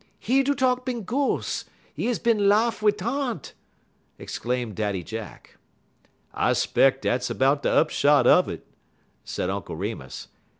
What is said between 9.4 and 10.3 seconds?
Uncle Remus.